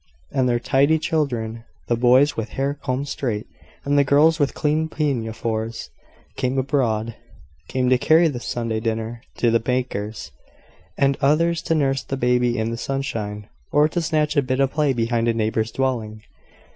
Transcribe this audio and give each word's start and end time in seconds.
and 0.31 0.49
their 0.49 0.59
tidy 0.59 0.97
children, 0.97 1.63
the 1.85 1.95
boys 1.95 2.35
with 2.35 2.49
hair 2.57 2.73
combed 2.73 3.07
straight, 3.07 3.45
and 3.85 3.99
the 3.99 4.03
girls 4.03 4.39
with 4.39 4.55
clean 4.55 4.89
pinafores, 4.89 5.91
came 6.35 6.57
abroad; 6.57 7.15
some 7.71 7.87
to 7.87 7.99
carry 7.99 8.27
the 8.27 8.39
Sunday 8.39 8.79
dinner 8.79 9.21
to 9.37 9.51
the 9.51 9.59
baker's, 9.59 10.31
and 10.97 11.19
others 11.21 11.61
to 11.61 11.75
nurse 11.75 12.01
the 12.01 12.17
baby 12.17 12.57
in 12.57 12.71
the 12.71 12.77
sunshine, 12.77 13.47
or 13.71 13.87
to 13.87 14.01
snatch 14.01 14.35
a 14.35 14.41
bit 14.41 14.59
of 14.59 14.71
play 14.71 14.91
behind 14.91 15.27
a 15.27 15.35
neighbour's 15.35 15.71
dwelling. 15.71 16.23